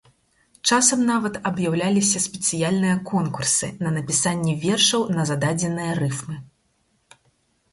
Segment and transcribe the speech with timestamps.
[0.69, 6.35] Часам нават аб'яўляліся спецыяльныя конкурсы на напісанне вершаў на зададзеныя рыфмы.